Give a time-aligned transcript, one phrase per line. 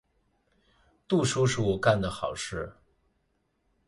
[1.07, 2.73] 杜叔叔干的好事。